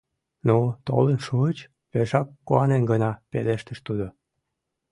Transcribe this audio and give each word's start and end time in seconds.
—Ну, 0.47 0.57
толын 0.87 1.17
шуыч,— 1.27 1.57
пешак 1.91 2.27
куанен 2.47 2.83
гына 2.91 3.11
пелештыш 3.31 3.79
тудо. 3.87 4.07